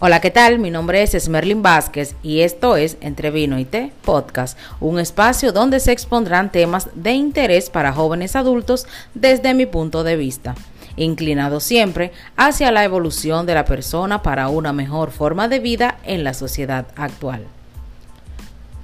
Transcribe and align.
Hola, 0.00 0.20
¿qué 0.20 0.32
tal? 0.32 0.58
Mi 0.58 0.72
nombre 0.72 1.02
es 1.02 1.14
Esmerlin 1.14 1.62
Vázquez 1.62 2.16
y 2.20 2.40
esto 2.40 2.76
es 2.76 2.96
Entre 3.00 3.30
Vino 3.30 3.60
y 3.60 3.64
Té 3.64 3.92
Podcast, 4.04 4.58
un 4.80 4.98
espacio 4.98 5.52
donde 5.52 5.78
se 5.78 5.92
expondrán 5.92 6.50
temas 6.50 6.88
de 6.96 7.12
interés 7.12 7.70
para 7.70 7.92
jóvenes 7.92 8.34
adultos 8.34 8.88
desde 9.14 9.54
mi 9.54 9.66
punto 9.66 10.02
de 10.02 10.16
vista, 10.16 10.56
inclinado 10.96 11.60
siempre 11.60 12.10
hacia 12.36 12.72
la 12.72 12.82
evolución 12.82 13.46
de 13.46 13.54
la 13.54 13.64
persona 13.64 14.20
para 14.20 14.48
una 14.48 14.72
mejor 14.72 15.12
forma 15.12 15.46
de 15.46 15.60
vida 15.60 15.98
en 16.02 16.24
la 16.24 16.34
sociedad 16.34 16.86
actual. 16.96 17.44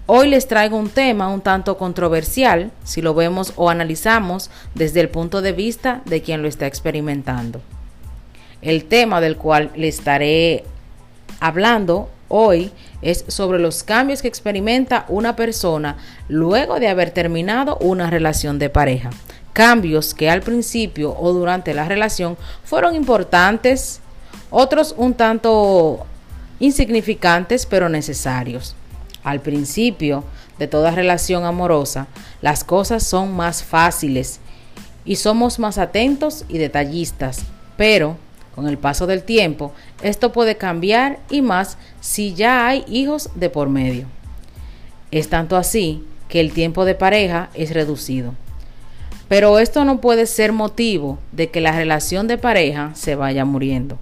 Hoy 0.06 0.29
les 0.29 0.47
traigo 0.47 0.77
un 0.77 0.91
tema 0.91 1.29
un 1.29 1.41
tanto 1.41 1.77
controversial 1.77 2.70
si 2.84 3.02
lo 3.02 3.15
vemos 3.15 3.52
o 3.56 3.69
analizamos 3.69 4.48
desde 4.77 5.01
el 5.01 5.09
punto 5.09 5.42
de 5.42 5.52
vista 5.52 6.02
de 6.05 6.23
quien 6.23 6.41
lo 6.41 6.47
está 6.48 6.69
experimentando. 6.69 7.61
El 8.62 8.84
tema 8.84 9.20
del 9.20 9.37
cual 9.37 9.73
le 9.74 9.88
estaré 9.88 10.65
hablando 11.41 12.09
hoy 12.29 12.71
es 13.03 13.25
sobre 13.29 13.59
los 13.59 13.83
cambios 13.83 14.23
que 14.23 14.29
experimenta 14.29 15.05
una 15.09 15.37
persona 15.37 15.97
luego 16.29 16.79
de 16.79 16.89
haber 16.89 17.11
terminado 17.11 17.77
una 17.79 18.09
relación 18.09 18.59
de 18.59 18.71
pareja. 18.71 19.11
Cambios 19.53 20.15
que 20.15 20.30
al 20.30 20.43
principio 20.43 21.16
o 21.19 21.33
durante 21.33 21.75
la 21.75 21.89
relación 21.89 22.37
fueron 22.65 22.95
importantes, 22.95 24.01
otros 24.51 24.95
un 24.97 25.15
tanto 25.15 26.07
insignificantes 26.61 27.66
pero 27.66 27.88
necesarios. 27.88 28.77
Al 29.25 29.41
principio 29.41 30.25
de 30.59 30.69
toda 30.69 30.93
relación 30.93 31.45
amorosa, 31.45 32.07
las 32.43 32.65
cosas 32.65 33.02
son 33.02 33.35
más 33.35 33.65
fáciles 33.65 34.41
y 35.04 35.16
somos 35.16 35.59
más 35.59 35.79
atentos 35.79 36.45
y 36.49 36.59
detallistas, 36.59 37.41
pero 37.77 38.16
con 38.61 38.69
el 38.69 38.77
paso 38.77 39.07
del 39.07 39.23
tiempo, 39.23 39.73
esto 40.03 40.33
puede 40.33 40.59
cambiar 40.59 41.21
y 41.30 41.41
más 41.41 41.79
si 42.03 42.35
ya 42.35 42.66
hay 42.66 42.85
hijos 42.89 43.30
de 43.35 43.49
por 43.49 43.71
medio. 43.71 44.07
Es 45.11 45.30
tanto 45.30 45.57
así 45.57 46.05
que 46.29 46.41
el 46.41 46.53
tiempo 46.53 46.85
de 46.85 46.95
pareja 46.95 47.49
es 47.55 47.73
reducido. 47.73 48.35
Pero 49.29 49.59
esto 49.59 49.87
no 49.87 50.03
puede 50.03 50.27
ser 50.27 50.53
motivo 50.53 51.19
de 51.33 51.49
que 51.49 51.63
la 51.63 51.73
relación 51.73 52.29
de 52.29 52.37
pareja 52.37 52.91
se 52.95 53.15
vaya 53.15 53.47
muriendo. 53.47 53.99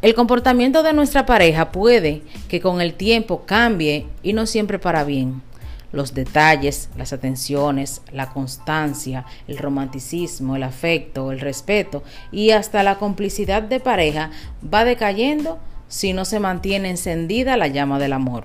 El 0.00 0.14
comportamiento 0.14 0.84
de 0.84 0.92
nuestra 0.92 1.26
pareja 1.26 1.72
puede 1.72 2.22
que 2.48 2.60
con 2.60 2.80
el 2.80 2.94
tiempo 2.94 3.42
cambie 3.46 4.06
y 4.22 4.32
no 4.32 4.46
siempre 4.46 4.78
para 4.78 5.02
bien 5.02 5.42
los 5.92 6.14
detalles, 6.14 6.88
las 6.96 7.12
atenciones, 7.12 8.02
la 8.12 8.30
constancia, 8.30 9.24
el 9.48 9.58
romanticismo, 9.58 10.56
el 10.56 10.62
afecto, 10.62 11.32
el 11.32 11.40
respeto 11.40 12.02
y 12.30 12.50
hasta 12.50 12.82
la 12.82 12.98
complicidad 12.98 13.62
de 13.62 13.80
pareja 13.80 14.30
va 14.62 14.84
decayendo 14.84 15.58
si 15.88 16.12
no 16.12 16.24
se 16.24 16.40
mantiene 16.40 16.90
encendida 16.90 17.56
la 17.56 17.66
llama 17.66 17.98
del 17.98 18.12
amor. 18.12 18.44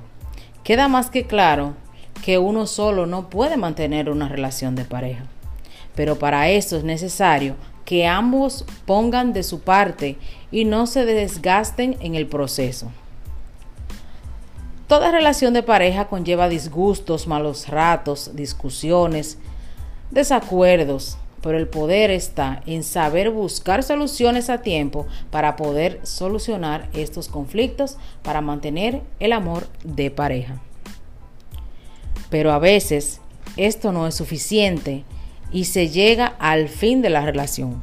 Queda 0.64 0.88
más 0.88 1.10
que 1.10 1.26
claro 1.26 1.76
que 2.24 2.40
uno 2.40 2.66
solo 2.66 3.06
no 3.06 3.30
puede 3.30 3.58
mantener 3.58 4.10
una 4.10 4.28
relación 4.28 4.76
de 4.76 4.86
pareja, 4.86 5.26
pero 5.94 6.18
para 6.18 6.50
eso 6.50 6.78
es 6.78 6.84
necesario 6.84 7.56
que 7.86 8.08
ambos 8.08 8.66
pongan 8.86 9.32
de 9.32 9.44
su 9.44 9.62
parte 9.62 10.18
y 10.52 10.66
no 10.66 10.88
se 10.88 11.06
desgasten 11.06 11.98
en 12.00 12.16
el 12.16 12.26
proceso. 12.26 12.92
Toda 14.88 15.12
relación 15.12 15.54
de 15.54 15.64
pareja 15.64 16.08
conlleva 16.08 16.48
disgustos, 16.48 17.28
malos 17.28 17.70
ratos, 17.70 18.36
discusiones, 18.36 19.40
desacuerdos, 20.12 21.18
pero 21.42 21.58
el 21.58 21.68
poder 21.68 22.12
está 22.12 22.62
en 22.68 22.84
saber 22.84 23.32
buscar 23.32 23.82
soluciones 23.82 24.50
a 24.52 24.62
tiempo 24.62 25.08
para 25.32 25.56
poder 25.56 26.00
solucionar 26.04 26.88
estos 26.94 27.30
conflictos, 27.30 27.98
para 28.22 28.42
mantener 28.42 29.02
el 29.20 29.34
amor 29.34 29.68
de 29.84 30.12
pareja. 30.12 30.62
Pero 32.30 32.52
a 32.52 32.60
veces 32.60 33.22
esto 33.58 33.92
no 33.92 34.06
es 34.06 34.14
suficiente 34.14 35.04
y 35.52 35.66
se 35.66 35.90
llega 35.90 36.36
al 36.40 36.70
fin 36.70 37.02
de 37.02 37.10
la 37.10 37.22
relación. 37.22 37.82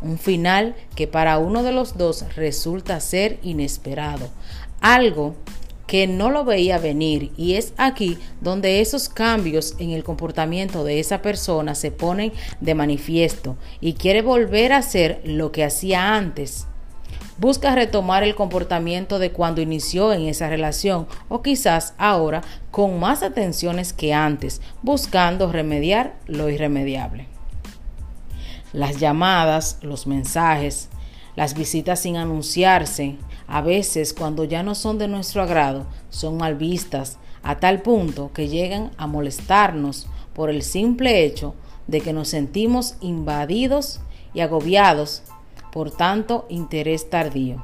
Un 0.00 0.18
final 0.18 0.74
que 0.96 1.06
para 1.06 1.38
uno 1.38 1.62
de 1.62 1.72
los 1.72 1.96
dos 1.96 2.24
resulta 2.34 2.98
ser 2.98 3.38
inesperado. 3.42 4.28
Algo 4.80 5.36
que 5.86 6.06
no 6.06 6.30
lo 6.30 6.44
veía 6.44 6.78
venir 6.78 7.32
y 7.36 7.54
es 7.54 7.74
aquí 7.76 8.18
donde 8.40 8.80
esos 8.80 9.08
cambios 9.08 9.74
en 9.78 9.90
el 9.90 10.04
comportamiento 10.04 10.84
de 10.84 11.00
esa 11.00 11.22
persona 11.22 11.74
se 11.74 11.90
ponen 11.90 12.32
de 12.60 12.74
manifiesto 12.74 13.56
y 13.80 13.94
quiere 13.94 14.22
volver 14.22 14.72
a 14.72 14.78
hacer 14.78 15.20
lo 15.24 15.52
que 15.52 15.64
hacía 15.64 16.14
antes. 16.14 16.66
Busca 17.38 17.74
retomar 17.74 18.22
el 18.22 18.34
comportamiento 18.34 19.18
de 19.18 19.32
cuando 19.32 19.60
inició 19.60 20.12
en 20.12 20.28
esa 20.28 20.48
relación 20.48 21.08
o 21.28 21.42
quizás 21.42 21.94
ahora 21.98 22.42
con 22.70 23.00
más 23.00 23.22
atenciones 23.22 23.92
que 23.92 24.14
antes, 24.14 24.60
buscando 24.82 25.50
remediar 25.50 26.14
lo 26.26 26.48
irremediable. 26.50 27.26
Las 28.72 28.98
llamadas, 28.98 29.78
los 29.82 30.06
mensajes, 30.06 30.88
las 31.34 31.54
visitas 31.54 32.00
sin 32.00 32.16
anunciarse, 32.16 33.16
a 33.52 33.60
veces 33.60 34.14
cuando 34.14 34.44
ya 34.44 34.62
no 34.62 34.74
son 34.74 34.96
de 34.96 35.08
nuestro 35.08 35.42
agrado, 35.42 35.84
son 36.08 36.38
mal 36.38 36.54
vistas 36.54 37.18
a 37.42 37.60
tal 37.60 37.82
punto 37.82 38.30
que 38.32 38.48
llegan 38.48 38.92
a 38.96 39.06
molestarnos 39.06 40.06
por 40.32 40.48
el 40.48 40.62
simple 40.62 41.22
hecho 41.22 41.54
de 41.86 42.00
que 42.00 42.14
nos 42.14 42.28
sentimos 42.28 42.94
invadidos 43.02 44.00
y 44.32 44.40
agobiados 44.40 45.22
por 45.70 45.90
tanto 45.90 46.46
interés 46.48 47.10
tardío. 47.10 47.62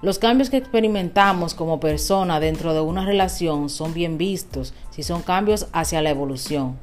Los 0.00 0.20
cambios 0.20 0.48
que 0.48 0.58
experimentamos 0.58 1.54
como 1.54 1.80
persona 1.80 2.38
dentro 2.38 2.72
de 2.72 2.80
una 2.80 3.04
relación 3.04 3.70
son 3.70 3.94
bien 3.94 4.16
vistos 4.16 4.74
si 4.90 5.02
son 5.02 5.22
cambios 5.22 5.66
hacia 5.72 6.02
la 6.02 6.10
evolución. 6.10 6.76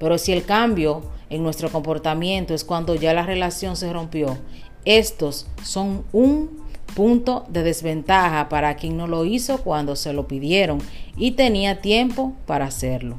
Pero 0.00 0.18
si 0.18 0.32
el 0.32 0.44
cambio 0.44 1.02
en 1.30 1.44
nuestro 1.44 1.70
comportamiento 1.70 2.52
es 2.52 2.64
cuando 2.64 2.96
ya 2.96 3.14
la 3.14 3.24
relación 3.24 3.76
se 3.76 3.92
rompió, 3.92 4.38
estos 4.84 5.46
son 5.62 6.04
un 6.12 6.63
punto 6.94 7.44
de 7.48 7.62
desventaja 7.62 8.48
para 8.48 8.76
quien 8.76 8.96
no 8.96 9.06
lo 9.06 9.24
hizo 9.24 9.58
cuando 9.58 9.96
se 9.96 10.12
lo 10.12 10.28
pidieron 10.28 10.78
y 11.16 11.32
tenía 11.32 11.80
tiempo 11.80 12.34
para 12.46 12.66
hacerlo. 12.66 13.18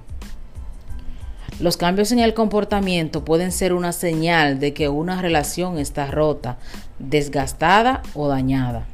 Los 1.60 1.78
cambios 1.78 2.12
en 2.12 2.20
el 2.20 2.34
comportamiento 2.34 3.24
pueden 3.24 3.52
ser 3.52 3.74
una 3.74 3.94
señal 3.94 4.60
de 4.60 4.74
que 4.74 4.90
una 4.90 5.22
relación 5.22 5.78
está 5.78 6.08
rota, 6.08 6.58
desgastada 7.00 8.02
o 8.14 8.28
dañada. 8.28 8.86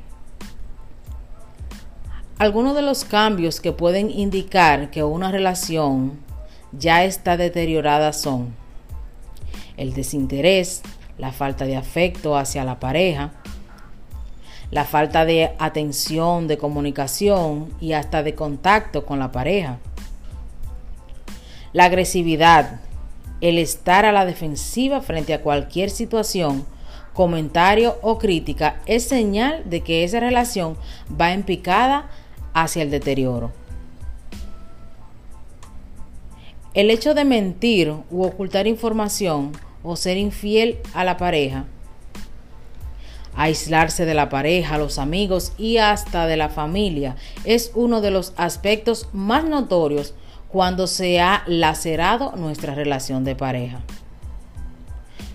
Algunos 2.38 2.76
de 2.76 2.81
los 2.81 3.04
cambios 3.04 3.62
que 3.62 3.72
pueden 3.72 4.10
indicar 4.10 4.92
que 4.92 5.04
una 5.04 5.31
relación 5.31 6.20
ya 6.72 7.04
está 7.04 7.38
deteriorada 7.38 8.14
son 8.14 8.54
el 9.78 9.94
desinterés, 9.94 10.81
la 11.18 11.31
falta 11.31 11.66
de 11.66 11.78
afecto 11.78 12.38
hacia 12.38 12.64
la 12.64 12.80
pareja, 12.80 13.31
la 14.72 14.86
falta 14.86 15.26
de 15.26 15.52
atención, 15.59 16.48
de 16.48 16.58
comunicación 16.58 17.70
y 17.82 17.94
hasta 17.94 18.24
de 18.24 18.36
contacto 18.36 19.06
con 19.06 19.20
la 19.20 19.32
pareja. 19.32 19.80
La 21.74 21.86
agresividad, 21.86 22.80
el 23.42 23.58
estar 23.58 24.06
a 24.06 24.14
la 24.14 24.26
defensiva 24.26 25.02
frente 25.02 25.34
a 25.34 25.42
cualquier 25.42 25.90
situación, 25.90 26.66
comentario 27.14 27.98
o 28.02 28.18
crítica 28.18 28.81
es 28.86 29.04
señal 29.04 29.70
de 29.70 29.81
que 29.81 30.06
esa 30.06 30.22
relación 30.22 30.78
va 31.20 31.34
en 31.34 31.44
picada 31.44 32.10
hacia 32.54 32.84
el 32.84 32.92
deterioro. 32.92 33.52
El 36.74 36.90
hecho 36.90 37.13
de 37.13 37.25
mentir 37.25 37.94
u 38.10 38.24
ocultar 38.24 38.66
información 38.66 39.51
o 39.84 39.98
ser 39.98 40.16
infiel 40.16 40.80
a 40.94 41.04
la 41.04 41.18
pareja 41.18 41.66
Aislarse 43.36 44.06
de 44.06 44.13
la 44.13 44.30
pareja, 44.30 44.78
los 44.78 45.00
amigos 45.00 45.54
y 45.57 45.78
hasta 45.78 46.28
de 46.28 46.36
la 46.36 46.50
familia 46.50 47.16
es 47.45 47.72
uno 47.75 48.01
de 48.01 48.12
los 48.12 48.33
aspectos 48.36 49.07
más 49.13 49.45
notorios 49.45 50.13
cuando 50.50 50.86
se 50.86 51.22
ha 51.22 51.44
lacerado 51.48 52.33
nuestra 52.36 52.75
relación 52.75 53.24
de 53.24 53.36
pareja. 53.36 53.80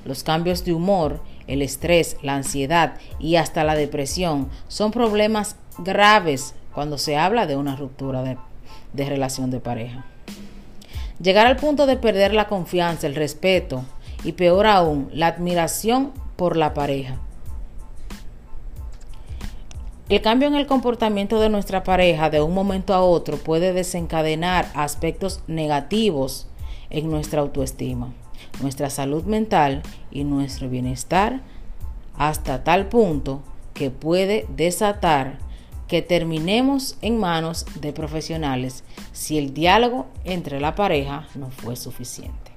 Los 0.04 0.22
cambios 0.22 0.64
de 0.64 0.74
humor, 0.74 1.20
el 1.46 1.62
estrés, 1.62 2.18
la 2.22 2.34
ansiedad 2.34 2.94
y 3.18 3.36
hasta 3.36 3.64
la 3.64 3.74
depresión 3.74 4.50
son 4.68 4.90
problemas 4.90 5.56
graves 5.78 6.54
cuando 6.74 6.98
se 6.98 7.16
habla 7.16 7.46
de 7.46 7.56
una 7.56 7.76
ruptura 7.76 8.22
de, 8.22 9.04
relación 9.04 9.50
de 9.50 9.60
pareja. 9.60 10.04
Llegar 11.20 11.46
al 11.46 11.56
punto 11.56 11.86
de 11.86 11.96
perder 11.96 12.34
la 12.34 12.46
confianza, 12.46 13.06
el 13.06 13.14
respeto 13.14 13.84
y 14.22 14.32
peor 14.32 14.66
aún, 14.66 15.08
la 15.14 15.28
admiración 15.28 16.12
por 16.36 16.58
la 16.58 16.74
pareja 16.74 17.18
el 20.08 20.20
cambio 20.20 20.46
en 20.46 20.54
el 20.54 20.66
comportamiento 20.66 21.40
de 21.40 21.48
nuestra 21.48 21.82
pareja 21.82 22.30
de 22.30 22.40
un 22.40 22.54
momento 22.54 22.94
a 22.94 23.02
otro 23.02 23.38
puede 23.38 23.72
desencadenar 23.72 24.70
aspectos 24.74 25.42
negativos 25.48 26.46
en 26.90 27.10
nuestra 27.10 27.40
autoestima, 27.40 28.14
nuestra 28.62 28.88
salud 28.88 29.24
mental 29.24 29.82
y 30.12 30.22
nuestro 30.22 30.68
bienestar 30.68 31.40
hasta 32.16 32.62
tal 32.62 32.88
punto 32.88 33.42
que 33.74 33.90
puede 33.90 34.46
desatar 34.54 35.38
que 35.88 36.02
terminemos 36.02 36.96
en 37.02 37.18
manos 37.18 37.66
de 37.80 37.92
profesionales 37.92 38.84
si 39.12 39.38
el 39.38 39.54
diálogo 39.54 40.06
entre 40.24 40.60
la 40.60 40.74
pareja 40.74 41.26
no 41.34 41.50
fue 41.50 41.76
suficiente. 41.76 42.52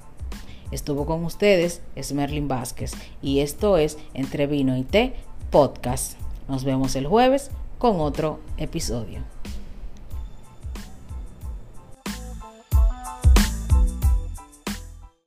Estuvo 0.72 1.07
con 1.07 1.25
ustedes 1.25 1.81
Esmerlin 1.96 2.48
Vázquez 2.48 2.94
y 3.24 3.40
esto 3.40 3.78
es 3.78 3.98
Entre 4.13 4.46
Vino 4.46 4.78
y 4.78 4.84
Té 4.84 5.16
Podcast. 5.50 6.28
Nos 6.50 6.63
vemos 6.63 6.96
el 6.96 7.06
jueves 7.06 7.51
con 7.78 8.00
otro 8.00 8.40
episodio. 8.57 9.22